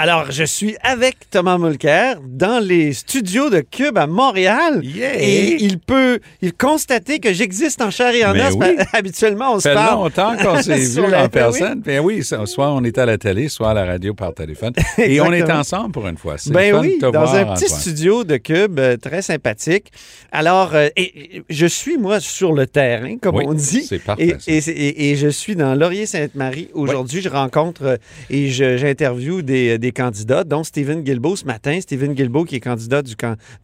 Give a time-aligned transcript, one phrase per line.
[0.00, 4.80] Alors, je suis avec Thomas Mulcair dans les studios de Cube à Montréal.
[4.84, 8.56] Et il peut il constater que j'existe en chair et en os.
[8.92, 9.76] Habituellement, on se parle.
[9.76, 11.80] Ça fait longtemps qu'on s'est vu en ben personne.
[11.80, 14.72] Ben oui, soit on est à la télé, soit à la radio par téléphone.
[14.98, 16.36] et on est ensemble pour une fois.
[16.46, 19.90] Ben oui, dans un petit studio de Cube euh, très sympathique.
[20.30, 23.82] Alors, euh, et, je suis, moi, sur le terrain, comme on dit.
[23.82, 24.36] C'est parfait.
[24.46, 27.20] Et, et, je suis dans Laurier-Sainte-Marie aujourd'hui.
[27.20, 27.96] Je rencontre euh,
[28.30, 31.80] et j'interviewe des candidats, dont Stephen Guilbeault ce matin.
[31.80, 33.14] Stephen Guilbeault qui est candidat du,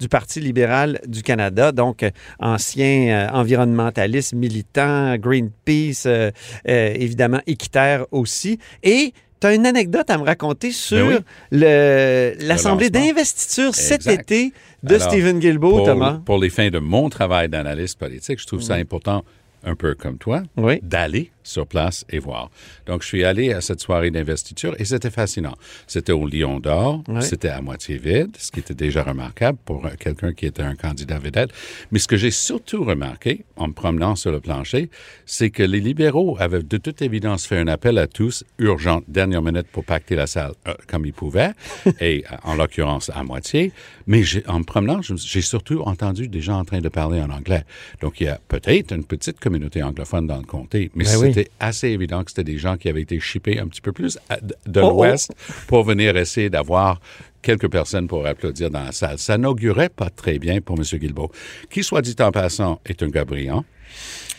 [0.00, 6.30] du Parti libéral du Canada, donc euh, ancien euh, environnementaliste, militant, Greenpeace, euh,
[6.64, 8.58] évidemment équitaire aussi.
[8.82, 14.52] Et tu as une anecdote à me raconter sur ben l'Assemblée d'investiture cet été
[14.82, 16.20] de Stephen Guilbeault, Thomas.
[16.24, 19.24] Pour les fins de mon travail d'analyste politique, je trouve ça important,
[19.64, 20.42] un peu comme toi,
[20.82, 22.50] d'aller sur place et voir.
[22.86, 25.54] Donc, je suis allé à cette soirée d'investiture et c'était fascinant.
[25.86, 30.32] C'était au Lion d'Or, c'était à moitié vide, ce qui était déjà remarquable pour quelqu'un
[30.32, 31.50] qui était un candidat vedette.
[31.92, 34.90] Mais ce que j'ai surtout remarqué en me promenant sur le plancher,
[35.26, 39.42] c'est que les libéraux avaient de toute évidence fait un appel à tous, urgent, dernière
[39.42, 41.52] minute, pour pacter la salle euh, comme ils pouvaient,
[42.00, 43.72] et en l'occurrence à moitié.
[44.06, 47.64] Mais en me promenant, j'ai surtout entendu des gens en train de parler en anglais.
[48.00, 51.50] Donc, il y a peut-être une petite communauté anglophone dans le comté, mais ben c'était
[51.58, 54.18] assez évident que c'était des gens qui avaient été chippés un petit peu plus
[54.66, 54.90] de oh, oh.
[54.90, 55.32] l'Ouest
[55.66, 57.00] pour venir essayer d'avoir
[57.42, 59.18] quelques personnes pour applaudir dans la salle.
[59.18, 60.84] Ça n'augurait pas très bien pour M.
[60.84, 61.30] Guilbeault,
[61.70, 63.64] qui, soit dit en passant, est un gars brillant,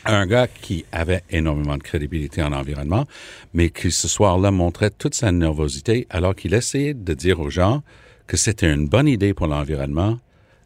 [0.05, 3.05] un gars qui avait énormément de crédibilité en environnement,
[3.53, 7.83] mais qui ce soir-là montrait toute sa nervosité alors qu'il essayait de dire aux gens
[8.25, 10.17] que c'était une bonne idée pour l'environnement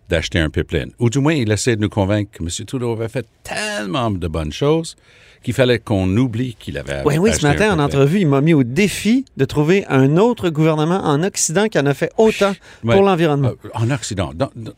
[0.07, 0.91] d'acheter un pipeline.
[0.99, 2.49] Ou du moins, il essayait de nous convaincre que M.
[2.65, 4.95] Trudeau avait fait tellement de bonnes choses
[5.43, 8.53] qu'il fallait qu'on oublie qu'il avait Oui, oui, ce matin, en entrevue, il m'a mis
[8.53, 13.01] au défi de trouver un autre gouvernement en Occident qui en a fait autant pour
[13.01, 13.51] l'environnement.
[13.65, 14.31] Euh, en Occident,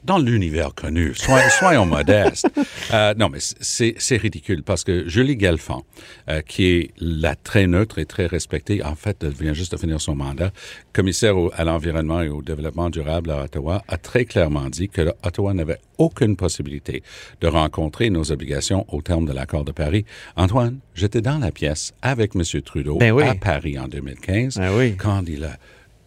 [0.03, 1.14] dans, l'univers connu,
[1.59, 2.48] soyons, modestes.
[2.94, 5.84] Euh, non, mais c'est ridicule parce que Julie Galfand,
[6.30, 9.78] euh, qui est la très neutre et très respectée, en fait, elle vient juste de
[9.78, 10.52] finir son mandat,
[10.94, 15.53] commissaire à l'environnement et au développement durable à Ottawa, a très clairement dit que Ottawa
[15.53, 17.03] n'avait aucune possibilité
[17.41, 20.06] de rencontrer nos obligations au terme de l'accord de Paris.
[20.51, 22.44] Antoine, j'étais dans la pièce avec M.
[22.62, 25.56] Trudeau ben à Paris en 2015 ben quand il a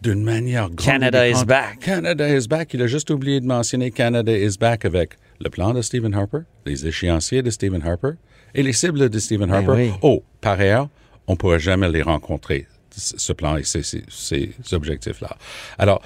[0.03, 1.79] d'une manière Canada is back.
[1.79, 2.71] Canada is back.
[2.75, 6.41] Il a juste oublié de mentionner Canada is back avec le plan de Stephen Harper,
[6.67, 8.11] les échéanciers de Stephen Harper
[8.53, 9.93] et les cibles de Stephen ben Harper.
[10.03, 10.89] Oh, par ailleurs,
[11.25, 15.37] on ne pourrait jamais les rencontrer, ce plan et ces, ces objectifs-là.
[15.79, 16.03] Alors,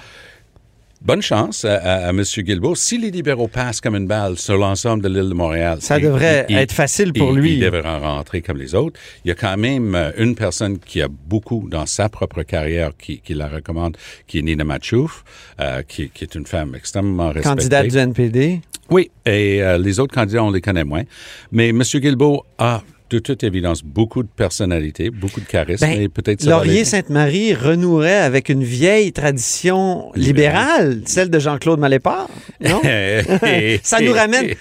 [1.02, 2.22] Bonne chance à, M.
[2.22, 2.74] Guilbeault.
[2.74, 6.44] Si les libéraux passent comme une balle sur l'ensemble de l'île de Montréal, ça devrait
[6.50, 7.54] être facile pour lui.
[7.54, 9.00] Il devrait rentrer comme les autres.
[9.24, 12.90] Il y a quand même euh, une personne qui a beaucoup dans sa propre carrière
[12.98, 13.96] qui, la recommande,
[14.26, 15.24] qui est Nina Machouf,
[15.58, 17.48] euh, qui, est une femme extrêmement respectée.
[17.48, 18.60] Candidate du NPD.
[18.90, 21.04] Oui, et euh, les autres candidats, on les connaît moins.
[21.50, 21.82] Mais M.
[21.82, 25.84] Guilbeault a de toute évidence, beaucoup de personnalité, beaucoup de charisme.
[25.84, 32.28] Ben, peut-être Laurier-Sainte-Marie renouerait avec une vieille tradition libérale, celle de Jean-Claude Malépart,
[32.60, 32.80] non?
[33.82, 34.54] ça nous ramène,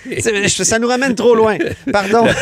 [0.47, 1.57] ça nous ramène trop loin.
[1.91, 2.25] Pardon.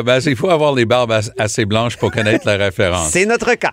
[0.00, 3.10] Ben, il faut avoir les barbes assez blanches pour connaître la référence.
[3.10, 3.72] C'est notre cas.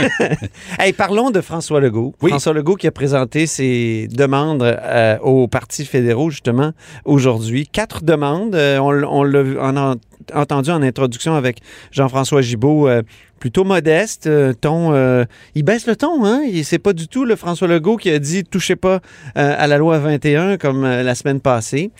[0.78, 2.14] hey, parlons de François Legault.
[2.20, 6.72] François Legault qui a présenté ses demandes euh, aux partis fédéraux, justement,
[7.04, 7.66] aujourd'hui.
[7.66, 8.54] Quatre demandes.
[8.54, 9.94] Euh, on, on, l'a
[10.34, 11.58] entendu en introduction avec
[11.90, 13.02] Jean-François Gibault, euh,
[13.38, 15.24] plutôt modeste, euh, ton, euh,
[15.54, 16.42] il baisse le ton, hein?
[16.62, 19.00] C'est pas du tout le François Legault qui a dit touchez pas
[19.34, 21.90] à la loi 21 comme la semaine passée.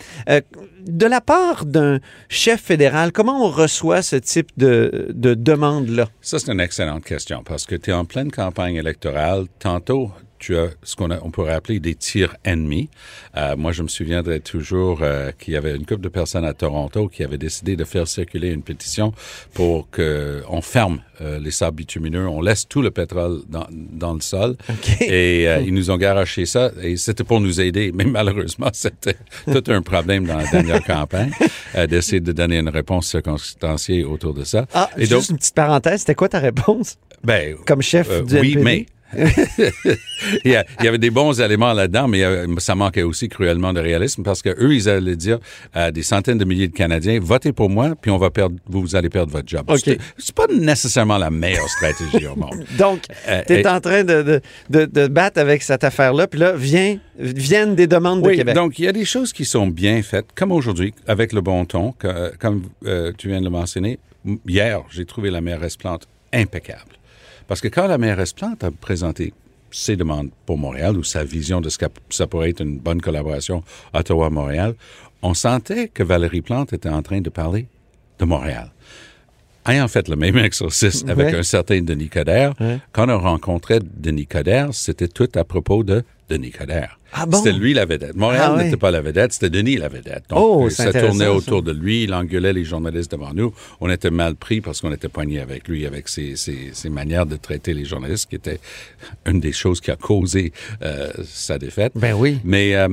[0.87, 6.09] de la part d'un chef fédéral, comment on reçoit ce type de, de demande-là?
[6.21, 9.47] Ça, c'est une excellente question parce que tu es en pleine campagne électorale.
[9.59, 10.11] Tantôt,
[10.43, 12.91] tu as ce qu'on on pourrait appeler des tirs ennemis.
[13.37, 16.53] Euh, moi, je me souviendrai toujours euh, qu'il y avait une couple de personnes à
[16.53, 19.13] Toronto qui avaient décidé de faire circuler une pétition
[19.55, 24.21] pour qu'on ferme euh, les sables bitumineux, on laisse tout le pétrole dans, dans le
[24.21, 24.57] sol.
[25.01, 27.93] Et ils nous ont garoché ça et c'était pour nous aider.
[27.95, 31.31] Mais malheureusement, c'était tout un problème dans la dernière campagne
[31.89, 34.67] d'essayer de donner une réponse circonstanciée autour de ça.
[34.75, 36.99] Ah, et juste une petite parenthèse, c'était quoi ta réponse?
[37.23, 38.87] Ben, Comme chef du Oui, mais
[40.45, 42.23] il, y avait des bons éléments là-dedans, mais
[42.59, 45.39] ça manquait aussi cruellement de réalisme parce que eux, ils allaient dire
[45.73, 48.97] à des centaines de milliers de Canadiens, votez pour moi, puis on va perdre, vous
[48.97, 49.65] allez perdre votre job.
[49.69, 49.99] Okay.
[50.19, 52.65] C'est pas nécessairement la meilleure stratégie au monde.
[52.79, 56.53] Donc, euh, tu es en train de, de, de, battre avec cette affaire-là, puis là,
[56.53, 58.55] vient, viennent des demandes de Québec.
[58.55, 61.65] Donc, il y a des choses qui sont bien faites, comme aujourd'hui, avec le bon
[61.65, 61.95] ton,
[62.39, 63.99] comme euh, tu viens de le mentionner.
[64.47, 66.93] Hier, j'ai trouvé la mairesse Plante impeccable.
[67.53, 69.35] Parce que quand la mairesse Plante a présenté
[69.71, 73.03] ses demandes pour Montréal ou sa vision de ce que ça pourrait être une bonne
[73.03, 73.63] collaboration
[73.93, 74.75] Ottawa-Montréal,
[75.21, 77.67] on sentait que Valérie Plante était en train de parler
[78.19, 78.73] de Montréal.
[79.65, 82.55] Ayant fait le même exercice avec un certain Denis Coderre,
[82.93, 86.99] quand on rencontrait Denis Coderre, c'était tout à propos de Denis Coderre.
[87.13, 88.17] Ah c'était lui la vedette.
[88.17, 90.25] Montréal ah n'était pas la vedette, c'était Denis la vedette.
[90.31, 93.53] Donc, oh, ça tournait autour de lui, il engueulait les journalistes devant nous.
[93.81, 97.37] On était mal pris parce qu'on était poignés avec lui, avec ses, ses, manières de
[97.37, 98.61] traiter les journalistes, qui était
[99.27, 101.93] une des choses qui a causé euh, sa défaite.
[101.97, 102.39] Ben oui.
[102.45, 102.89] Mais euh,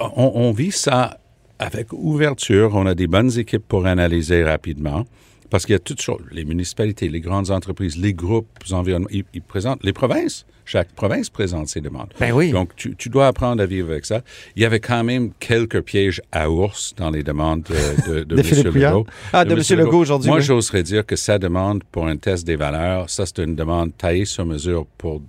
[0.00, 1.18] on, on vit ça
[1.58, 2.70] avec ouverture.
[2.74, 5.04] On a des bonnes équipes pour analyser rapidement.
[5.50, 6.20] Parce qu'il y a toutes choses.
[6.30, 11.68] Les municipalités, les grandes entreprises, les groupes environnementaux, ils, présentent, les provinces, chaque province présente
[11.68, 12.12] ses demandes.
[12.20, 12.50] Ben oui.
[12.50, 14.20] Donc, tu, dois apprendre à vivre avec ça.
[14.56, 18.72] Il y avait quand même quelques pièges à ours dans les demandes de, de, M.
[18.74, 19.06] Legault.
[19.32, 19.78] Ah, de, M.
[19.78, 20.28] Legault aujourd'hui.
[20.28, 23.96] Moi, j'oserais dire que sa demande pour un test des valeurs, ça, c'est une demande
[23.96, 25.22] taillée sur mesure pour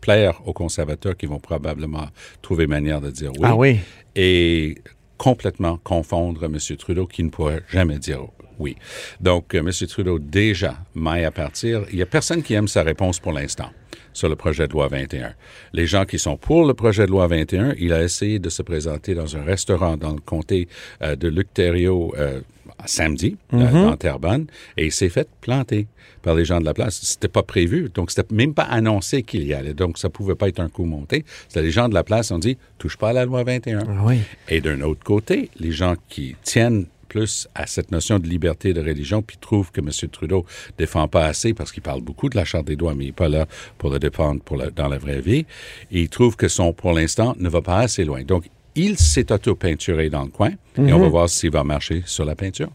[0.00, 2.06] plaire aux conservateurs qui vont probablement
[2.42, 3.42] trouver manière de dire oui.
[3.42, 3.78] Ah oui.
[4.14, 4.76] Et
[5.18, 6.56] complètement confondre M.
[6.78, 8.20] Trudeau qui ne pourrait jamais dire
[8.58, 8.76] oui.
[9.20, 9.70] Donc, euh, M.
[9.86, 11.84] Trudeau, déjà, maille à partir.
[11.90, 13.70] Il n'y a personne qui aime sa réponse pour l'instant
[14.12, 15.34] sur le projet de loi 21.
[15.72, 18.62] Les gens qui sont pour le projet de loi 21, il a essayé de se
[18.62, 20.66] présenter dans un restaurant dans le comté
[21.02, 22.40] euh, de euh,
[22.86, 23.72] samedi, mm-hmm.
[23.72, 24.46] dans Terrebonne,
[24.76, 25.86] et il s'est fait planter
[26.22, 27.00] par les gens de la place.
[27.02, 30.48] C'était pas prévu, donc c'était même pas annoncé qu'il y allait, donc ça pouvait pas
[30.48, 31.24] être un coup monté.
[31.48, 33.80] C'était les gens de la place ont dit, touche pas à la loi 21.
[33.80, 34.18] Ah oui.
[34.48, 38.80] Et d'un autre côté, les gens qui tiennent plus à cette notion de liberté de
[38.80, 39.90] religion, puis trouve que M.
[40.10, 40.44] Trudeau
[40.76, 43.12] défend pas assez parce qu'il parle beaucoup de la Charte des droits, mais il n'est
[43.12, 43.46] pas là
[43.78, 45.46] pour le défendre pour dans la vraie vie.
[45.90, 48.22] Et il trouve que son, pour l'instant, ne va pas assez loin.
[48.22, 51.10] Donc, il s'est auto-peinturé dans le coin et on va mhm.
[51.10, 52.70] voir s'il va marcher sur la peinture.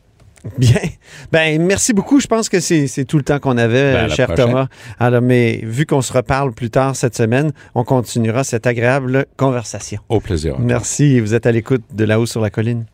[0.58, 0.82] Bien.
[1.32, 2.20] Ben, merci beaucoup.
[2.20, 4.68] Je pense que c'est tout le temps qu'on avait, ben, cher Thomas.
[5.00, 10.02] Alors, mais vu qu'on se reparle plus tard cette semaine, on continuera cette agréable conversation.
[10.10, 10.60] Au plaisir.
[10.60, 11.20] Merci.
[11.20, 12.86] Vous êtes à l'écoute de là-haut sur la colline.